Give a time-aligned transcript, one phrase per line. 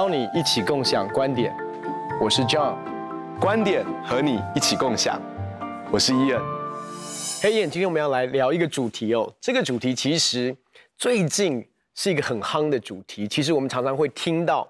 [0.00, 1.54] 邀你一起共享观点，
[2.18, 2.74] 我是 John，
[3.38, 5.20] 观点和你一起共享，
[5.92, 6.40] 我是 Ian。
[7.42, 9.30] 嘿，Ian，今天我们要来聊一个主题哦。
[9.42, 10.56] 这个主题其实
[10.96, 11.62] 最近
[11.94, 14.66] 是一个很夯的主题，其实我们常常会听到，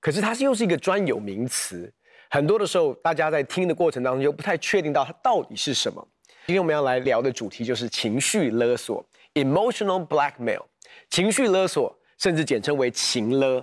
[0.00, 1.92] 可是它又是一个专有名词，
[2.30, 6.02] 很多的时候大家在听的过程当中又不太确定到它到底是什么。
[6.46, 10.62] 今天我们要来聊的主题就是情绪勒索 （emotional blackmail），
[11.10, 13.62] 情绪勒索，甚至简称为情勒。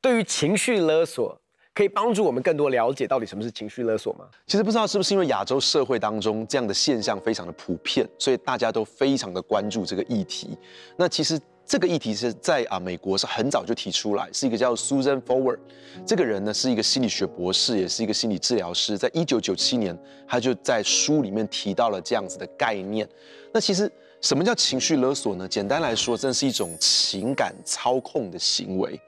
[0.00, 1.40] 对于情绪勒索，
[1.74, 4.26] 可以帮助我们更多了解到底什么是情绪勒索吗？
[4.46, 10.56] 其实不知道是不是因为亚洲社会当中这样的现象非常的普遍，所以大家都非常的关注这个议题。
[10.96, 15.58] 那其实这个议题是在啊美国是很早就提出来，是一个叫 Susan Forward
[16.06, 23.08] 这个人呢是一个心理学博士，也是一个心理治疗师，在一九九七年他就在书里面提到了这样子的概念。
[23.52, 25.46] 那其实什么叫情绪勒索呢？
[25.46, 29.00] 简单来说，真的是一种情感操控的行为，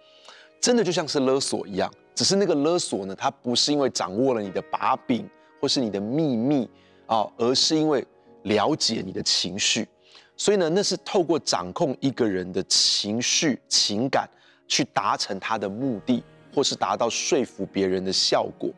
[0.61, 1.93] 真的就像是勒索一样。
[2.15, 5.29] 只是那个勒索呢，它不是因为掌握了你的把柄
[5.61, 6.69] 或是你的秘密
[7.07, 8.07] 啊，而是因为
[8.43, 9.89] 了解你的情绪。
[10.37, 14.29] 所以呢，那是透过掌控一个人的情绪、情感，
[14.67, 16.23] 去达成他的目的，
[16.55, 18.71] 或是达到说服别人的效果。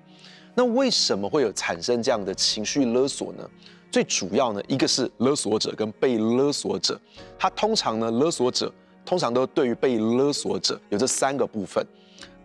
[0.55, 3.49] 那为什么会有产生这样的情绪勒索呢？
[3.91, 7.01] 最主要呢，一个是勒索者跟被勒索者，
[7.39, 8.73] 他通常呢，勒索者
[9.05, 11.85] 通常都对于被勒索者有这三个部分。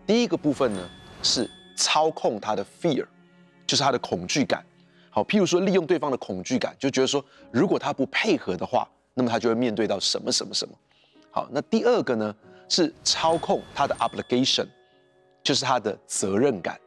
[0.06, 0.80] 第一个部分呢，
[1.22, 3.06] 是操控他的 fear，
[3.66, 4.64] 就是他的恐惧感。
[5.10, 10.74] 好，譬如说利用对方的恐惧感，就觉得说如果他不配合的话，那么他就会面对到什么什么什么。
[11.30, 12.34] 好，那第二个呢，
[12.68, 14.66] 是操控他的 obligation，
[15.42, 16.78] 就是他的责任感，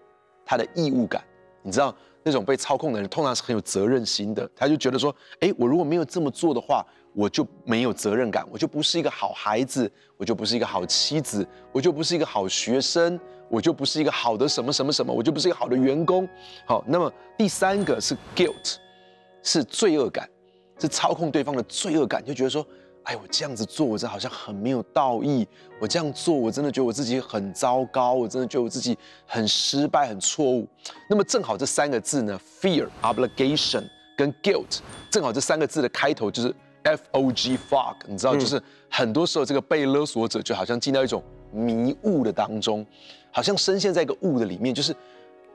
[0.45, 1.23] 他的义务感。
[1.61, 6.86] 你知道那种被操控的人通常是很有责任心的，他就觉得说，诶，我如果没有这么做的话。
[7.14, 16.27] 我就没有责任感，我就不是一个好孩子，我就不是一个好妻子，我就不是一个好学生，我就不是一个好的什么什么什么，我就不是一个好的员工。
[16.66, 18.76] 好，那么第三个是 guilt，
[19.44, 20.30] 是罪恶感，
[20.80, 22.66] 是操控对方的罪恶感，就觉得说，
[23.04, 25.45] 哎，我这样子做，我这好像很没有道义，
[25.82, 30.66] 我这样做，我真的觉得我自己很糟糕，我真的觉得我自己很失败、很错误。
[31.10, 33.83] 那么正好这三个字呢，fear、obligation
[34.16, 34.80] 跟 guilt，
[35.10, 36.55] 正好这三个字的开头就是。
[36.83, 42.86] F O G fog，你知道，就是很多时候这个被勒索者就好像进到一种迷雾的当中，
[43.31, 44.95] 好像深陷在一个雾的里面，就是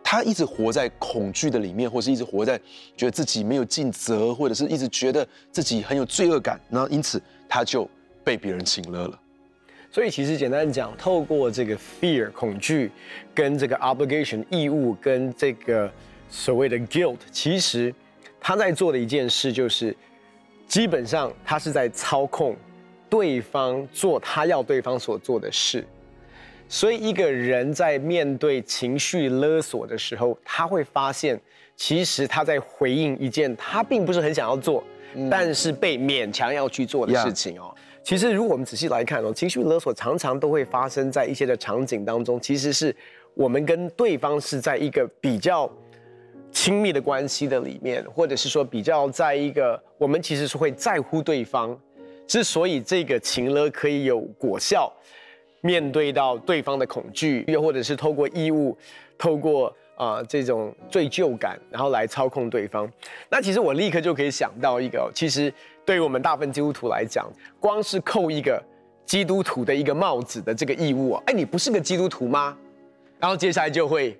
[0.05, 2.57] 他一直活在恐惧的里面，或是一直活在
[2.97, 7.89] 觉得自己没有尽责，或者是一直觉得自己很有罪恶感，然后因此他就
[8.23, 9.19] 被别人请勒了。
[9.91, 12.93] 所以其实简单讲，透过这个 fear 恐惧，
[13.35, 15.91] 跟这个 obligation 义务，跟这个
[16.31, 17.93] 所谓的 guilt，其实
[18.41, 19.97] 他在做的一件事就是。
[20.67, 22.57] 基本上，他是在操控
[23.09, 25.87] 对方做他要对方所做的事，
[26.69, 31.41] 所以一个人在面对情绪勒索的时候，他会发现，
[31.77, 34.83] 其实他在回应一件他并不是很想要做，
[35.15, 37.73] 嗯、但是被勉强要去做的事情哦。
[38.03, 42.95] 其实，如果我们仔细来看哦，情绪勒索常常都会发生在一些的场景当中，其实是
[43.35, 45.71] 我们跟对方是在一个比较。
[46.51, 51.79] 亲密的关系的里面，或者是说比较在一个我们其实是会在乎对方，
[52.27, 54.93] 之所以这个情勒可以有果效，
[55.61, 58.77] 面对到对方的恐惧，又或者是透过义务，
[59.19, 62.87] 透过啊、这种罪疚感，然后来操控对方。
[63.31, 65.53] 那其实我立刻就可以想到一个，其实
[65.87, 67.27] 对于我们大部分基督徒来讲，
[67.59, 68.63] 光是扣一个
[69.07, 72.57] 基督徒的一个帽子的这个义务，哎，你不是个基督徒吗？
[73.19, 74.19] 然后接下来就会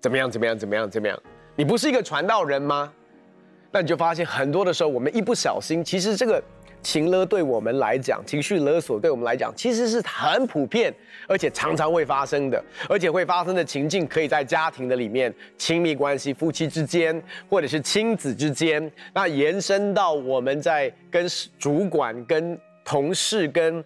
[0.00, 1.18] 怎么样怎么样怎么样怎么样。
[1.56, 2.92] 你不是一个传道人吗？
[3.70, 6.42] 那你就发现很多的时候，我们一不小心，其实这个
[6.82, 10.92] 情勒对我们来讲，情绪勒索对我们来讲，其实是很普遍，
[11.28, 21.26] 而且常常会发生的，而且会发生的情境，可以在家庭的里面、亲密关系、夫妻之间，或者是亲子之间，那延伸到我们在跟
[21.58, 23.84] 主管、跟同事、跟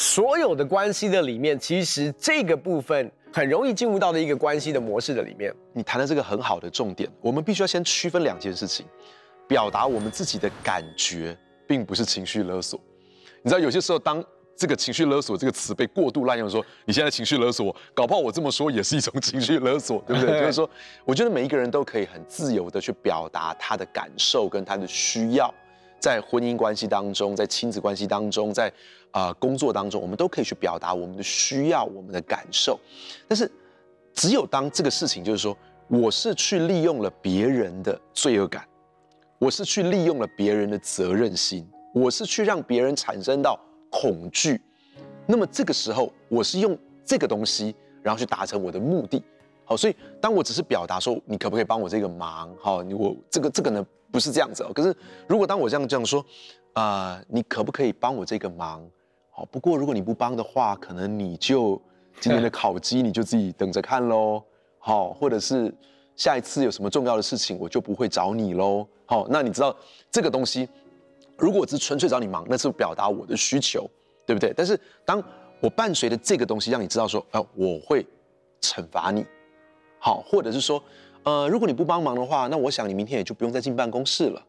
[0.00, 3.12] 所有的关系的里面，其实这个部分。
[3.32, 5.54] 很容易进入到的一个关系的模式的里面。
[5.72, 8.84] 你谈的这个很好的重点，我们必须要先区分两件事情，
[9.46, 12.80] 表达我们自己的感觉，并不是情绪勒索。
[13.40, 14.24] 你知道，有些时候当
[14.56, 20.32] 这个情绪勒索这个词被过度滥用，说你现在情绪勒索我，搞不好我这么说也是一种情绪勒索，对不对？
[20.40, 20.68] 就是说，
[21.04, 25.54] 我觉得每一个人都可以很自由的去表达他的感受跟他的需要。
[26.00, 28.72] 在婚姻关系当中，在亲子关系当中，在
[29.12, 32.78] 啊、工作当中，我们都可以去表达我们的需要、我们的感受。
[33.28, 33.50] 但是，
[34.14, 35.56] 只有当这个事情就是说，
[35.88, 38.66] 我是去利用了别人的罪恶感，
[39.38, 43.58] 我是去利用了别人的责任心，我是去让别人产生到
[43.90, 44.60] 恐惧。
[45.26, 49.22] 那么这个时候，我是用这个东西然后去达成我的目的。
[49.70, 54.72] 好，所以当我只是表达说你可不可以帮我这个忙，好，你我这个这个呢不是这样子哦。
[54.74, 54.92] 可是
[55.28, 56.20] 如果当我这样这样说，
[56.72, 58.84] 啊、呃，你可不可以帮我这个忙？
[59.30, 61.80] 好，不过如果你不帮的话，可能你就
[62.18, 64.42] 今天的 烤鸡你就自己等着看喽。
[64.80, 65.72] 好，或者是
[66.16, 68.84] 下一次有什么重要的事情，我就不会找你喽。
[69.06, 69.76] 好，那你知道
[70.10, 70.68] 这个东西，
[71.36, 73.88] 如果我只是纯粹找你忙，那是表达我的需求，
[74.26, 74.52] 对不对？
[74.52, 75.22] 但是当
[75.60, 78.04] 我伴随着这个东西，让你知道说，呃，我会
[78.60, 79.24] 惩罚你，
[80.00, 80.82] 好，或者是说，
[81.22, 84.42] 呃，如果你不帮忙的话，那我想你明天也就不用再进办公室了，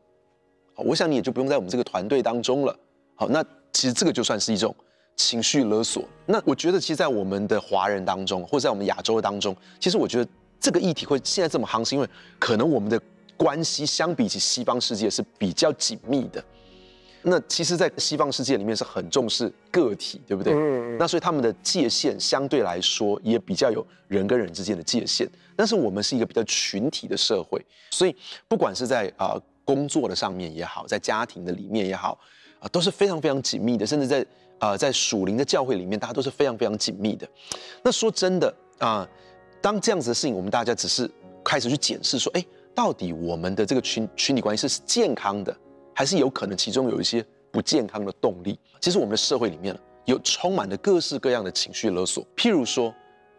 [0.73, 2.75] 好，我想你也就不用在我们这个团队当中了。
[3.13, 4.75] 好，那其实这个就算是一种。
[5.17, 10.27] 情绪勒索，那我觉得，其实，在我们的华人当中，或者在我们亚洲当中，其实我觉得
[10.59, 12.07] 这个议题会现在这么夯，是因为
[12.39, 12.99] 可能我们的
[13.37, 16.43] 关系相比起西方世界是比较紧密的。
[17.23, 20.53] 那其实，在西方世界里面是很重视个体，对不对？
[20.53, 20.97] 嗯。
[20.97, 25.29] 那所以他们的界限相对来说也比较有人跟人之间的界限。
[25.55, 28.15] 但是我们是一个比较群体的社会，所以
[28.47, 32.17] 不管是在啊工作的上面也好，在家庭的里面也好，
[32.59, 34.25] 啊都是非常非常紧密的，甚至在。
[34.63, 37.27] 呃，在属灵的教会里面，大家都是非常非常紧密的。
[37.81, 38.47] 那说真的
[38.77, 39.09] 啊、呃，
[39.59, 41.09] 当这样子的事情，我们大家只是
[41.43, 42.45] 开始去检视说，哎，
[42.75, 45.57] 到底我们的这个群群体关系是健康的，
[45.93, 48.59] 还是有可能其中有一些不健康的动力？
[48.79, 52.25] 其实我们的社会里面有充满了各式各样的情绪勒索。
[52.35, 52.93] 譬如说，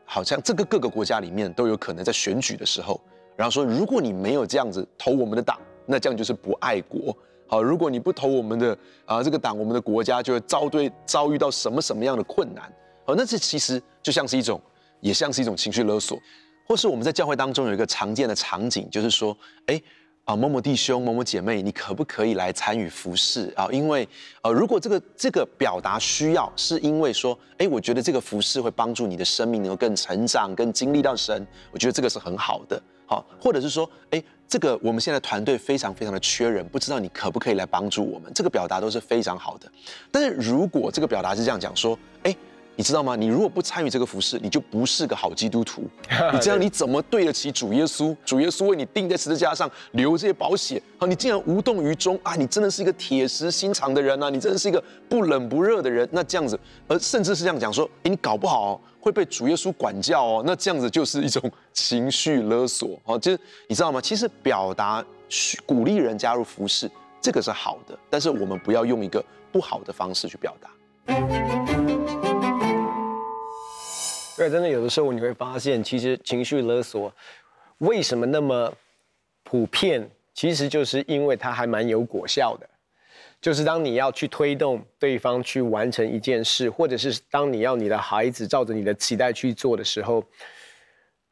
[0.05, 3.01] 好像这个各个国家里面都有可能在选举的时候，
[3.37, 7.17] 然后说，如果你没有这样子投我们的党，那这样就是不爱国。
[7.49, 12.73] 好，如果你不投我们的啊这个党，我们的国家就会遭对遭遇到什么什么样的困难？
[13.05, 14.61] 好，那这其实就像是一种，
[15.01, 16.19] 也像是一种情绪勒索，
[16.67, 19.83] 或是我们在教会当中有一个常见的场景，就是说，哎，
[20.25, 23.69] 啊某某弟兄、某某姐妹，你可不可以来参与服事啊？
[23.73, 24.09] 因为
[24.43, 32.81] 呃，如果这个这个表达需要，是因为说，哎，我觉得这个服事会帮助你的生命能够更成长、更经历到神，我觉得这个是很好的。
[33.07, 34.23] 好，或者是说，哎。
[34.49, 38.31] 这个我们现在团队非常非常的缺人，不知道你可不可以来帮助我们？
[38.35, 39.67] 这个表达都是非常好的。
[40.11, 41.99] 但是如果这个表达是这样讲说，
[42.77, 43.15] 你知道吗？
[43.15, 45.83] 你如果不参与这个服饰，你就不是个好基督徒。
[46.33, 48.17] 你这样你怎么对得起主耶稣？
[48.25, 52.35] 主耶稣为你钉在十字架上流这些宝血，好，你竟然无动于衷啊！
[52.35, 54.31] 你真的是一个铁石心肠的人啊！
[54.31, 56.09] 你真的是一个不冷不热的人。
[56.13, 56.59] 那这样子，
[56.89, 58.81] 而甚至是这样讲说，诶，你搞不好。
[59.03, 63.19] 会被主耶稣管教哦，那这样子就是一种情绪勒索好。
[63.19, 64.01] 就是你知道吗？
[64.01, 65.05] 其实表达
[65.67, 66.89] 鼓励人加入服饰，
[67.21, 69.21] 这个是好的，但是我们不要用一个
[69.51, 71.72] 不好的方式去表达。
[74.37, 77.13] 对，真的有的时候你会发现，其实情绪勒索
[77.79, 78.73] 为什么那么
[79.43, 80.09] 普遍？
[80.35, 82.67] 其实就是因为它还蛮有果效的。
[83.41, 90.25] 就是当你要去推动对方去完成一件事，或者是当你要你的孩子照着你的期待去做的时候，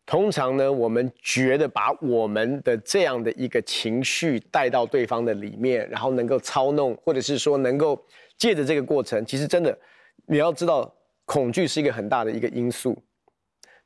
[0.04, 7.98] 通常呢，我们觉得把我们的这样的一个情绪带到对方的里面，然后能够操弄，或者是说能够
[8.36, 9.78] 借着这个过程，其实真的
[10.26, 10.92] 你要知道，
[11.30, 13.00] 恐惧是一个很大的一个因素，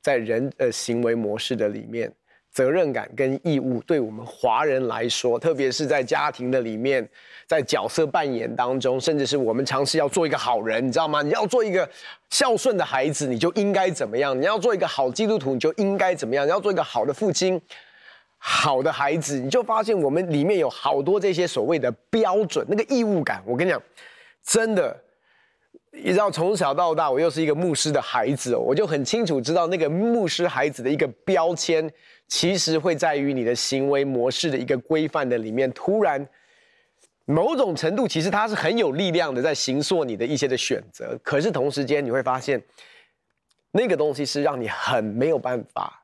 [0.01, 2.11] 在人的行为模式的里面。
[2.51, 7.07] 责任感跟义务对我们华人来说，特别是在家庭的里面，
[7.47, 11.21] 在角色扮演当中，甚至是我们尝试要做一个好人，你知道吗？
[11.21, 11.87] 你要做一个
[12.31, 14.41] 孝顺的孩子，你就应该怎么样？
[14.41, 16.47] 你要做一个好基督徒，你就应该怎么样？
[16.47, 17.61] 你要做一个好的父亲、
[18.39, 23.43] 好的孩子，你就发现我们里面有好多这些所谓的标准，那个义务感。
[23.45, 23.83] 我跟你讲，
[24.45, 24.97] 真的，
[26.03, 31.91] 你知道从小到大，我又是一个牧师的孩子哦，我就很清楚知道那个牧师孩子的一个标签。
[32.27, 36.27] 其实会在于你的行为模式的一个规范的里面，突然
[37.27, 41.19] 某种程度，其实它是很有力量的，在形塑你的一些的选择。
[41.23, 42.61] 可是同时间，你会发现
[43.73, 46.03] 那个东西是让你很没有办法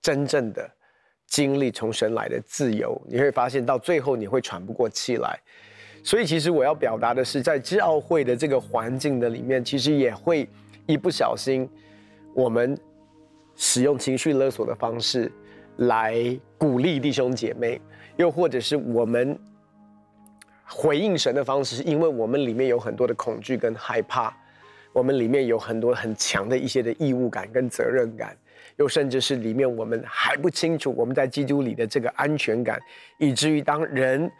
[0.00, 0.68] 真正的
[1.26, 3.00] 经历从神来的自由。
[3.06, 5.38] 你会发现到最后，你会喘不过气来。
[6.02, 10.48] 所以，其实我要表达的是，在教会的这个环境的里面，其实也会
[10.86, 11.68] 一不小心，
[12.34, 12.78] 我们
[13.56, 15.30] 使用情绪勒索的方式。
[15.76, 17.80] 来鼓励弟兄姐妹，
[18.18, 19.38] 又或者是我们
[20.66, 24.36] 回应神的方式，是因为我们里面有很多的恐惧跟害怕，
[24.92, 28.36] 我们里面有很多很强的一些的义务感跟责任感，
[28.76, 32.78] 又甚至是里面我们还不清楚我们在基督里的这个安全感，
[33.16, 34.30] 以至于当人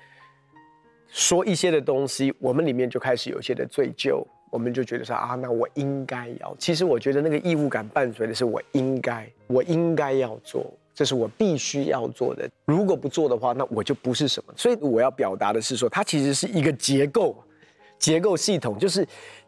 [1.11, 6.55] 说一些的东西，我们里面就开始有一些的罪疚，我们就觉得说啊，那我应该要。
[6.59, 10.73] 其实我觉得那个义务感伴随的是我应该，我应该要做。
[10.93, 14.53] 这是我必须要做的，如果不做的话，那我就不是什么。
[14.55, 17.35] 所以我要表达的是说，它其实是一个结构，
[17.99, 19.07] 结构系统，就是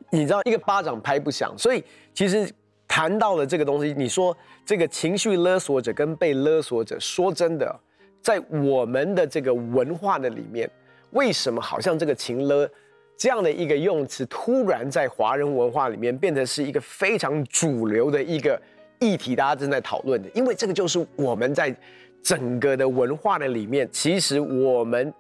[0.09, 1.53] 你知道，一个巴掌拍不响。
[1.59, 2.51] 所以其实
[2.89, 7.79] 谈到了这个东西，你说这个情绪勒索者跟被勒索者，说真的，
[8.23, 10.71] 在我们的这个文化的里面，
[11.13, 12.69] 为什么好像这个情勒
[13.17, 18.61] 这样的一个用词，突然在华人文化里面变成是一个非常主流的一个
[18.99, 20.29] 议题，大家正在讨论的？
[20.35, 21.75] 因为这个就是我们在
[22.23, 25.13] 整个的文化的里面，其实我们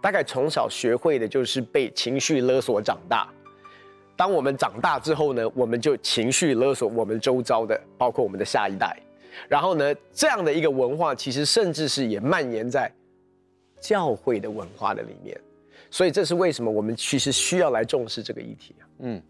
[0.00, 3.28] 大概从小学会的就是被情绪勒索长大。
[4.16, 8.96] 当我们长大之后呢，我们就情绪勒索我们周遭的，包括我们的下一代。
[9.48, 12.90] 然后呢，这样的一个文化，其实甚至是也蔓延在
[13.80, 15.40] 教会的文化的里面。
[15.90, 18.84] 所以这是为什么我们其实需要来重视这个议题啊。
[19.00, 19.22] 嗯，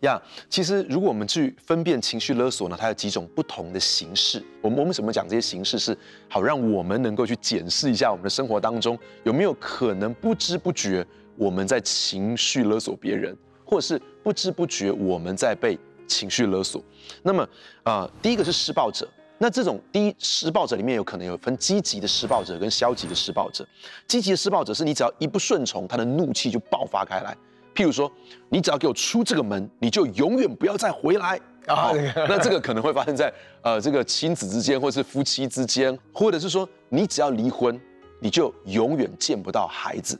[0.00, 4.42] 呀，其实如果我们去分辨情绪勒索呢，它有几种不同的形式。
[4.62, 5.96] 我们我们怎么讲这些形式，是
[6.28, 13.36] 好让我们能够去检视一下我们的生活当中有没有可能不知不觉我们在情绪勒索别人。
[13.70, 16.82] 或者是不知不觉我们在被情绪勒索，
[17.22, 17.42] 那么
[17.82, 19.06] 啊、呃，第一个是施暴者，
[19.38, 23.66] 那这种第一施暴者里面有可能有分积极的施暴者跟消极的施暴者。
[24.06, 27.36] 积极的施暴者是你只要一不顺从，他的怒气就爆发开来。
[27.74, 28.10] 譬如说，
[28.48, 31.92] 你只要给我出这个门，你就永远不要再回来啊。
[32.28, 37.80] 那这个可能会发生在呃这个亲子之间，或者是夫妻之间，或者是说你只要离婚，
[38.20, 40.18] 你就永远见不到孩子。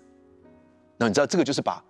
[0.96, 1.82] 那你知道这个就是把。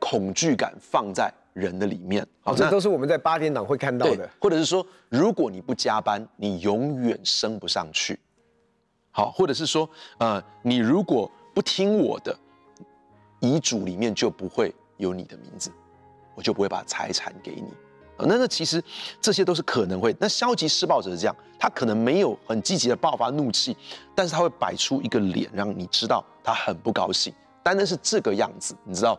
[0.00, 4.28] 恐惧感放在人的里面，好，这都是我们在八点档会看到的。
[4.40, 8.18] 或者是说，如果你不加班，你永远升不上去。
[9.12, 12.36] 好，或者是说，呃，你如果不听我的
[13.38, 15.70] 遗嘱里面就不会有你的名字，
[16.34, 17.72] 我就不会把财产给你。
[18.18, 18.82] 那那其实
[19.20, 20.14] 这些都是可能会。
[20.18, 23.76] 那消极施暴者是这样，他可能没有很积极的爆发怒气，
[24.12, 27.32] 但是他会摆出一个脸，让你知道他很不高兴。
[27.62, 29.16] 单单是这个样子，你知道。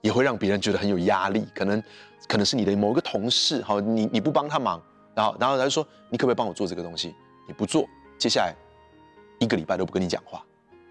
[0.00, 1.82] 也会让别人觉得很有压力，可能
[2.28, 4.80] 可能是你的某一个同事，好，你你不帮他忙，
[5.14, 7.14] 然后然后他就说，你可不可以帮我做这个东西？
[7.46, 7.86] 你不做，
[8.18, 8.54] 接下来
[9.38, 10.44] 一个礼拜都不跟你讲话，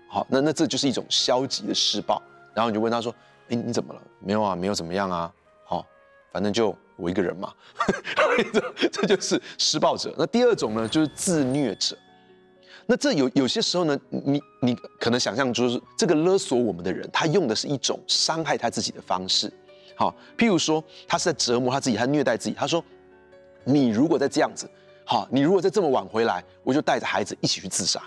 [0.09, 2.21] 好，那那这就是一种消极的施暴。
[2.53, 3.13] 然后你就问他说，
[3.49, 4.01] 哎，你怎么了？
[4.19, 5.31] 没有啊，没有怎么样啊，
[5.63, 5.85] 好，
[6.31, 7.53] 反正就我一个人嘛，
[8.51, 10.13] 这这就是施暴者。
[10.17, 11.95] 那第二种呢，就是自虐者。
[12.89, 19.51] 那这有有些时候呢，你你可能想象就是这个勒索我们的人，他用的是一种伤害他自己的方式，
[19.93, 22.55] 好，譬如说他是在折磨他自己，他虐待自己。
[22.55, 22.81] 他说，
[23.65, 24.69] 你如果再这样子，
[25.05, 28.01] 好，你如果再这么晚回来，我就带着孩子一起去自杀。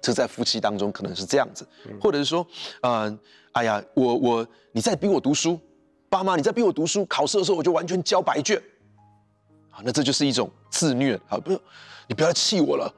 [0.00, 1.66] 这在夫妻当中可能是这样子，
[2.00, 2.46] 或者是说，
[2.82, 3.18] 嗯、呃，
[3.52, 5.58] 哎呀，我我你再逼我读书，
[6.08, 8.62] 爸妈你再逼我读书，考试的时候我就完全交白卷。
[9.68, 11.50] 好，那这就是一种自虐，好，不，
[12.06, 12.94] 你不要气我了。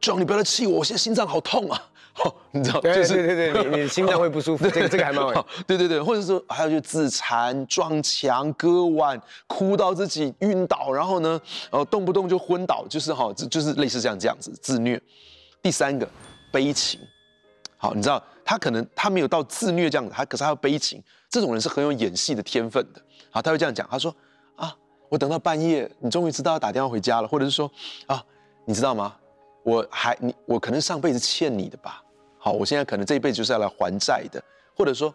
[0.00, 1.82] John，你不要再气我，我现在心脏好痛啊！
[2.12, 5.46] 好， 你知道，对对对对，你你 心脏会不舒服，这个这个还蛮好。
[5.66, 11.40] 对对对，或者说还有就自残、撞墙、割腕、哭到自己晕倒，然后呢，
[11.70, 15.00] 呃，动不动就昏倒，就是哈，就是类似这样这样子自虐。
[15.62, 16.08] 第三个，
[16.50, 16.98] 悲情。
[17.76, 21.00] 好，你知道他可能他没有到自虐这样子，他可是他有悲情。
[21.30, 23.00] 这种人是很有演戏的天分的。
[23.30, 24.12] 好，他会这样讲，他说
[24.56, 24.74] 啊，
[25.08, 27.70] 我等到半夜，你终于知道要打电话回家了，或者是说
[28.06, 28.20] 啊，
[28.64, 29.14] 你知道吗？
[29.68, 32.02] 我还你我可能上辈子欠你的吧，
[32.38, 34.42] 好，我现在可能这一辈子就是要来还债的，
[34.74, 35.14] 或者说，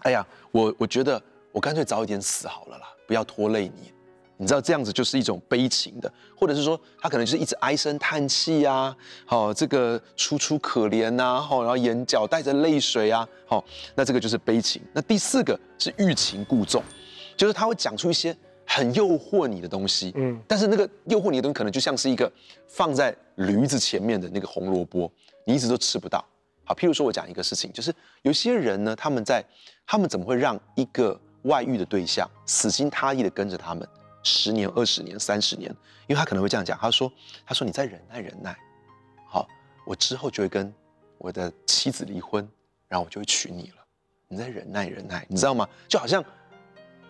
[0.00, 1.20] 哎呀，我我觉得
[1.52, 3.90] 我干脆早一点死好了啦，不要拖累你，
[4.36, 13.64] 你知道这样子就是一种悲情的，或者是说他可能就是一直唉声叹气呀，好，这个楚楚可怜呐，好，然后眼角带着泪水啊，好，
[13.94, 14.82] 那这个就是悲情。
[14.92, 16.82] 那第四个是欲擒故纵，
[17.38, 18.36] 就是他会讲出一些。
[18.70, 22.30] 很诱惑你的东西，嗯，但是那个诱惑你的东西可能就像是一个
[22.66, 25.10] 放在驴子前面的那个红萝卜，
[25.44, 26.24] 你一直都吃不到。
[26.64, 27.92] 好，譬如说我讲一个事情，就是
[28.22, 29.44] 有些人呢，他们在
[29.86, 33.88] 他们怎么会让一个外遇的对象死心塌地的跟着他们
[34.22, 35.70] 十年、二十年、三十年？
[36.06, 37.10] 因为他可能会这样讲，他说
[37.44, 38.56] ：“他说你再忍耐忍耐，
[39.26, 39.46] 好，
[39.86, 40.72] 我之后就会跟
[41.16, 42.46] 我的妻子离婚，
[42.86, 43.76] 然后我就会娶你了。
[44.28, 45.68] 你再忍耐忍耐，你知道吗？
[45.88, 46.24] 就好像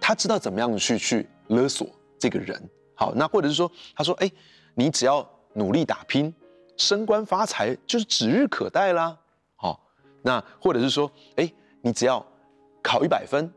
[0.01, 2.63] 他知道怎么样去去。”勒索这个人，
[2.95, 4.31] 好，那或者是说，他说，哎，
[4.75, 5.27] 你只要
[5.59, 6.33] 努力打拼，
[6.77, 9.19] 升官发财就是指日可待啦，
[9.57, 9.81] 好，
[10.23, 12.25] 那或者是说，哎，你只要
[12.81, 13.53] 考一百分，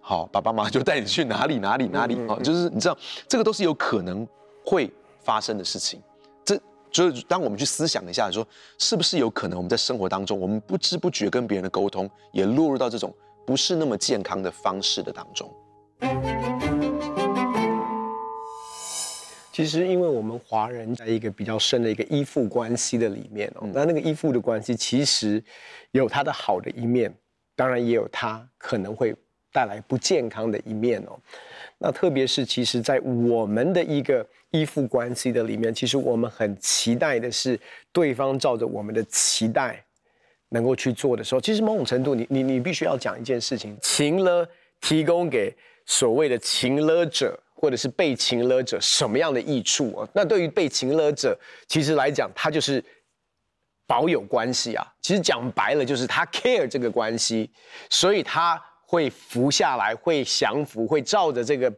[0.00, 2.96] 好，爸爸妈妈就带你去哪里哪里哪里，好，就是你知道，
[3.26, 4.28] 这个都是有可能
[4.64, 4.92] 会
[5.24, 6.00] 发生的事情，
[6.44, 6.60] 这
[6.90, 8.46] 就是当我们去思想一下，说
[8.78, 13.12] 是不是有可能我们在生活当中，我们不知不觉跟别人的沟通，也落入到这种
[13.46, 15.50] 不是那么健康的方式的当中。
[19.56, 25.42] 其实，因为我们华人在一个比较深的一个依附关系的里面哦，那那个依附的关系其实
[25.92, 27.10] 有它的好的一面，
[27.54, 29.16] 当然也有它可能会
[29.54, 31.18] 带来不健康的一面哦。
[31.78, 37.58] 那特别是，其实，在我们的一个依附关系的里面，其实我们很期待的是
[37.92, 39.82] 对方照着我们的期待
[40.50, 44.46] 能够去做的时候，其实某种程度你，你你你必须要讲一件事情：情了
[44.82, 50.08] 提供给所谓的情了者或者是被情勒者什么样的益处啊？
[50.12, 51.36] 那对于被情勒者，
[51.66, 52.84] 其实来讲，他就是
[53.86, 54.86] 保有关系啊。
[55.00, 57.50] 其实讲白了，就是他 care 这个关系，
[57.90, 58.62] 所以他。
[58.88, 61.68] 会服下来，会降服，会照着这个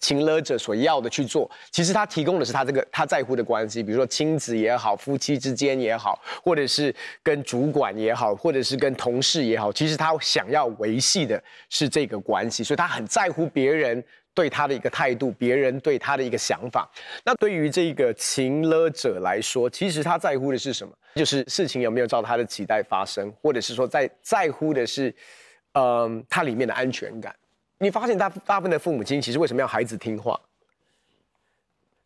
[0.00, 1.48] 情勒者所要的去做。
[1.70, 9.70] 其实他提供的是他这个他在乎的关系，比如说亲子也好，夫妻之间也好，或者是跟主管也好，或者是跟同事也好。
[9.70, 11.38] 其实他想要维系的
[11.68, 14.02] 是这个关系，所以他很在乎别人
[14.34, 16.90] 对他的一个态度，别人对他的一个想法。
[17.24, 20.92] 那对于这个情勒者来说，其实他在乎的是什么？
[21.14, 25.14] 就是事情有没有照他的期待发生，或者是说在在乎的是。
[25.76, 27.34] 嗯，他里面的安全感，
[27.78, 30.40] 你发现大大部分的父母亲其实为什么要孩子听话？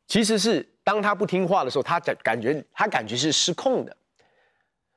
[0.07, 3.95] 其实是当他不听话的时候，他感感觉他感觉是失控的。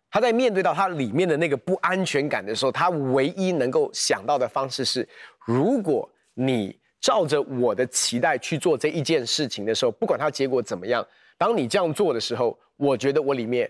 [0.10, 5.06] 他在面对到他里面的那个不安全感的时候，他唯一能够想到的方式是：
[5.46, 11.05] 如果你照着我的期待去做这一件事情的时候，不管它结果怎么样，
[11.38, 13.70] 当你这样做的时候，我觉得我里面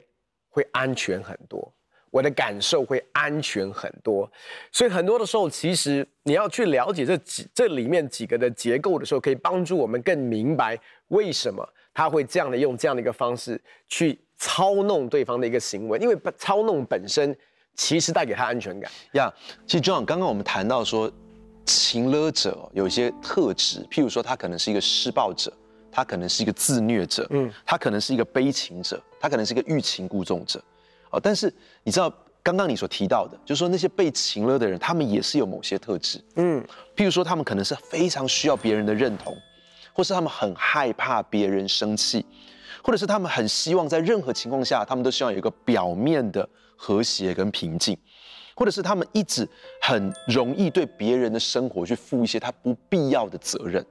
[0.50, 1.74] 会安全很多。
[2.10, 4.30] 我的感受会安全很多，
[4.70, 13.58] 所以很多的时候，其实你要去了解这几这里面几个的结构的时候，可以帮助我们更明白为什么他会这样的用这样的一个方式
[13.88, 17.34] 去操弄对方的一个行为，因为操弄本身
[17.76, 18.92] 其实带给他安全感。
[19.14, 21.10] 呀，yeah, 其实 John 刚刚我们谈到说，
[21.66, 25.52] 情勒者有一些特质，譬如说他可能是一个施暴者，
[25.92, 30.62] 他可能是一个自虐者，嗯，他可能是一个悲情者，他可能是一个欲擒故纵者。
[31.12, 31.54] 哦，但是
[31.84, 36.64] 你知道刚刚你所提到的，就是说那些被情勒的人，他们也是有某些特质，嗯，
[36.96, 39.36] 譬如说他们可能是非常需要别人的认同，
[39.94, 42.26] 或是他们很害怕别人生气，
[42.82, 47.96] 或者是他们很希望在任何情况下，他们都希望有一个表面的和谐跟平静，
[48.62, 49.50] 或者是他们一直
[49.82, 53.84] 很容易对别人的生活去负一些他不必要的责任，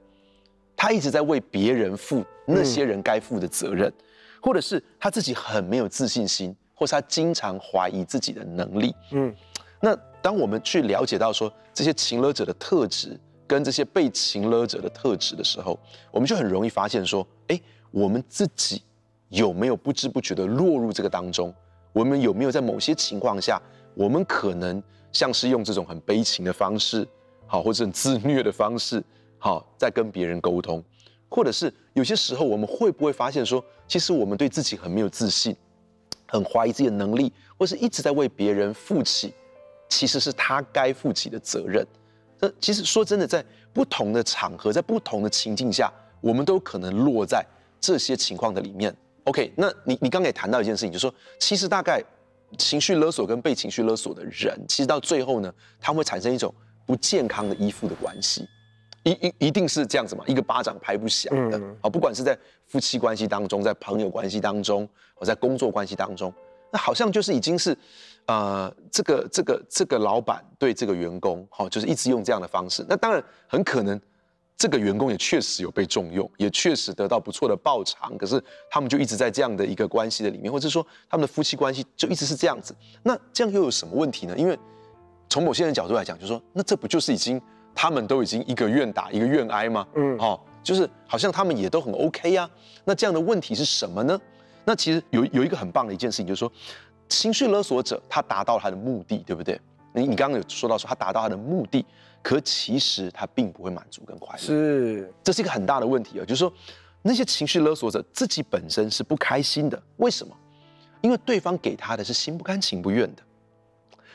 [0.77, 3.93] 他一直在为别人负那些人该负的责任，嗯，
[4.41, 6.55] 或者是他自己很没有自信心。
[6.73, 9.35] 或是他经常怀疑自己的能力，嗯，
[9.81, 15.77] 那当我们去了解到说这些情勒者的特质跟这些被情勒者的特质的时候，
[16.11, 18.81] 我们就很容易发现说，哎，我们自己
[19.27, 21.53] 有没有不知不觉的落入这个当中？
[21.93, 23.61] 我们有没有在某些情况下，
[23.93, 27.07] 我们可能像是用这种很悲情的方式，
[27.47, 29.03] 好，或者很自虐的方式，
[29.37, 30.83] 好，在跟别人沟通，
[31.29, 35.55] 或者是有些时候我们会不会发现说，其实我们对自己很没有自信？
[36.27, 39.33] 很怀疑自己的能力，或是一直在为别人负起，
[39.89, 41.85] 其实是他该负起的责任。
[42.39, 47.45] 那其实说真的，在不同的场合，在不同的情境下，我们都可能落在
[47.81, 48.95] 这些情况的里面。
[49.25, 52.01] OK，那你你刚刚也谈到一件事情，就是说，其实大概
[52.57, 56.53] 情绪勒索跟被情绪勒索的人，其实到最后呢，他们会产生一种
[56.85, 58.47] 不健康的依附的关系。
[59.03, 61.61] 一一一定是这样子嘛，一个巴掌拍不响的啊！
[61.83, 62.37] 嗯、不管是在
[62.67, 66.31] 夫妻关系当中，在朋友关系当中，或在工作关系当中，
[66.71, 67.75] 那好像就是已经是，
[68.27, 72.85] 呃，这个这个这个老板对这个员工，好，就是一直用这样的方式。
[72.87, 73.99] 那当然很可能，
[74.61, 78.15] 这个员工也确实有被重用，也确实得到不错的报偿。
[78.15, 82.75] 可是他们就一直在这样的一个关系的里面，或者说他们的夫妻关系就一直是这样子。
[83.01, 84.37] 那这样又有什么问题呢？
[84.37, 84.55] 因为
[85.27, 87.41] 从某些人角度来讲，就是说，那这不就是已经？
[87.73, 89.87] 他们都已经一个愿打一个愿挨吗？
[89.95, 92.49] 嗯，好、哦，就是好像他们也都很 OK 呀、啊。
[92.83, 94.19] 那这样的问题是什么呢？
[94.65, 96.51] 那其实有有一个很棒的一件事情，就是说，
[97.07, 99.57] 情绪勒索者他达到了他的目的，对不对？
[99.93, 101.85] 你你刚刚有说到说他达到他的目的，
[102.21, 104.41] 可其实他并不会满足跟快乐。
[104.41, 106.25] 是，这是一个很大的问题啊。
[106.25, 106.53] 就是说，
[107.01, 110.35] 那些情绪勒索者自己本身是不开心的，为什么？
[111.01, 113.23] 因为对方给他的是心不甘情不愿的，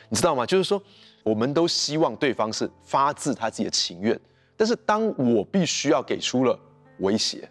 [0.08, 0.46] 你知道吗？
[0.46, 0.82] 就是说。
[1.24, 4.16] 我们都希望对方是发自他自己的情愿，
[4.56, 6.56] 但是当我必须要给出了
[7.00, 7.50] 威胁，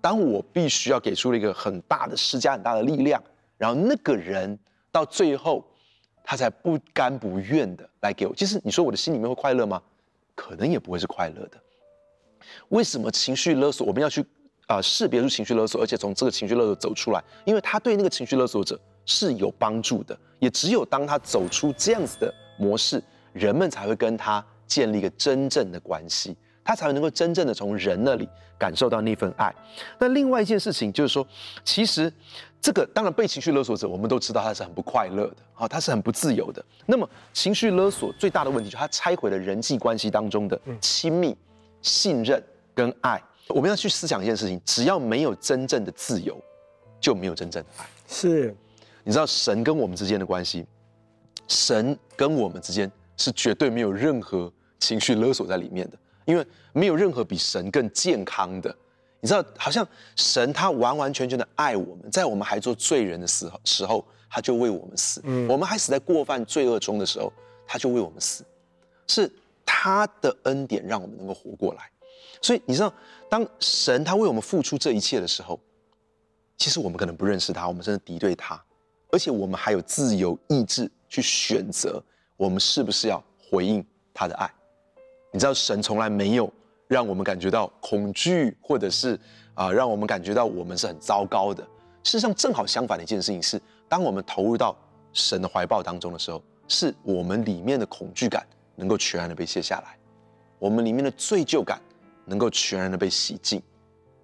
[0.00, 3.22] 当我必须要给出了一个很大的施加很大的力量，
[3.58, 4.58] 然后那个人
[4.90, 5.62] 到最后
[6.28, 9.80] 他才不甘不愿的来给我，其实你说我的心里面会快乐吗？
[10.34, 11.58] 可能也不会是快乐的。
[12.70, 14.24] 为什么情绪勒索我们要去
[14.66, 17.22] 啊、识别出情绪勒索，而且从这个情绪勒索走出来？
[17.44, 23.00] 因为他对那个情绪勒索者是有帮助的，也只有当他走出这样子的模式，
[23.32, 29.54] 人们才会跟他建立一个真正的关系，他才能够真正的从人那里感受到那份爱。
[30.00, 31.24] 那另外一件事情就是说，
[31.64, 32.12] 其实
[32.60, 36.64] 这个当然被情绪勒索者，我们都知道他是很不快乐的啊，他是很不自由的。
[36.84, 41.36] 那么情绪勒索最大的问题就是他拆毁了人际关系当中的亲密、
[41.80, 42.42] 信任
[42.74, 43.22] 跟爱。
[43.48, 46.36] 我们要去思想一件事情：只要没有真正的自由，
[47.00, 47.86] 就没有真正的爱。
[48.08, 48.52] 是，
[49.04, 50.66] 你知道神跟我们之间的关系，
[51.46, 55.98] 神跟我们之间是绝对没有任何情绪勒索在里面的。
[56.26, 58.76] 因为没有任何比神更健康的，
[59.20, 67.32] 你知道，好像神他完完全全的爱我们，在我们还做罪人的时候，时候他就为我们死；嗯、我们还死在过犯罪恶中的时候，
[67.66, 68.44] 他就为我们死。
[69.06, 69.30] 是
[69.64, 71.90] 他的恩典让我们能够活过来。
[72.42, 72.92] 所以你知道，
[73.30, 75.58] 当神他为我们付出这一切的时候，
[76.56, 78.60] 其实我们可能不认识他，我们甚至敌对他，
[79.10, 82.02] 而且我们还有自由意志去选择，
[82.36, 84.52] 我们是不是要回应他的爱。
[85.36, 86.50] 你知道神从来没有
[86.88, 89.20] 让我们感觉到恐惧，或者是
[89.52, 91.62] 啊、让我们感觉到我们是很糟糕的。
[92.02, 94.74] 事实上，正好相反的一件事情是，当我们投入到
[95.12, 98.46] 神的怀抱当中的时候，是我们里面的恐惧感
[98.76, 99.98] 能够全然的被卸下来，
[100.58, 101.78] 我们里面的罪疚感
[102.24, 103.62] 能够全然的被洗净。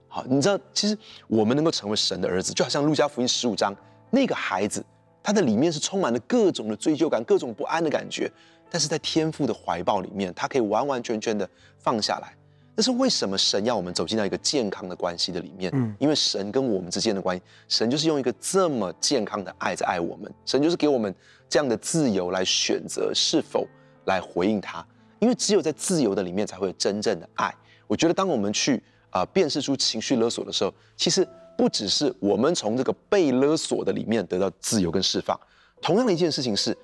[0.08, 0.96] 好，你知道，其实
[1.26, 3.76] 我们能够成为神的儿子，就好像路加福音十五章
[4.08, 4.82] 那个孩子，
[5.22, 8.32] 他的里面是充满了各种的罪疚感，各种不安的感觉。
[8.72, 11.46] 但是在天父的怀抱里面，他可以完完全全的
[11.78, 12.34] 放下来。
[12.74, 15.70] 那是为什么神要我们走进到一个健康的关系的里面？
[15.74, 20.32] 嗯，因为神跟我们之间的关系，神就是用一个这么健康的爱在爱我们。
[20.46, 21.14] 神就是给我们
[21.50, 23.68] 这样的自由来选择是否
[24.06, 24.82] 来回应他。
[25.18, 27.54] 因为只有在自由的里面，才会有真正的爱。
[27.86, 35.38] 我觉得当我们去啊、呃、辨识出情绪勒索的时候，其实不只是我们从这个被勒索的里面得到自由跟释放，
[35.82, 36.74] 同样的一件事情是。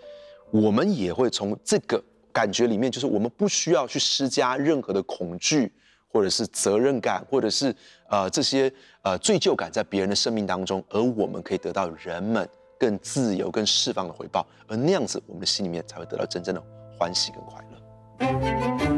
[0.51, 5.73] 我们也会从这个感觉里面，就是我们不需要去施加任何的恐惧，
[6.11, 7.75] 或者是责任感，或者是
[8.09, 16.63] 呃这些呃罪疚感在别人的生命当中，而我们可以得到人们更自由、更释放的回报，而那样子，我们的心里面才会得到真正的
[16.99, 18.98] 欢喜跟快乐。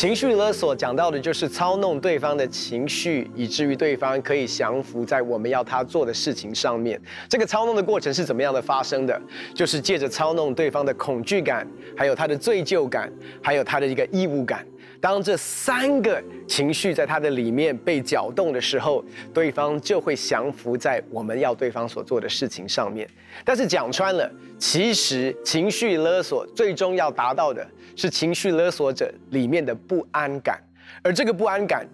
[0.00, 6.98] 情绪勒索讲到的就是操弄对方的情绪，以至于对方可以降服在我们要他做的事情上面。
[7.28, 9.20] 这个操弄的过程是怎么样的发生的？
[9.54, 14.66] 就是借着操弄对方的恐惧感，还有他的罪疚感，还有他的一个义务感。
[15.02, 23.06] 当这三个情绪在他的里面被搅动的时候，对方就会降服在我们要对方所做的事情上面。
[23.44, 30.60] 但是讲穿了，其实情绪勒索最终要达到的是情绪勒索者里面的不安感，
[31.02, 31.86] 而这个不安感，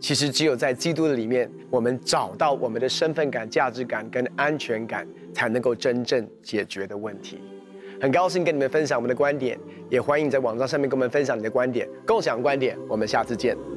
[0.00, 7.40] 其实只有在基督的里面，我们找到我们的身份感、价值感跟安全感，才能够真正解决的问题。
[8.00, 12.76] 很高兴跟你们分享我们的观点，也欢迎在网站上面跟我们分享你的观点，共享观点。
[12.88, 13.73] 我们下次见。